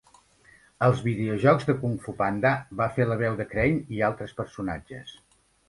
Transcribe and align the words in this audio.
Als 0.87 1.03
videojocs 1.07 1.67
de 1.67 1.75
"Kung 1.83 1.93
Fu 2.07 2.15
Panda", 2.23 2.55
va 2.81 2.89
fer 2.97 3.09
la 3.11 3.21
veu 3.23 3.39
de 3.45 3.49
Crane 3.55 3.97
i 3.99 4.05
altres 4.11 4.37
personatges. 4.43 5.17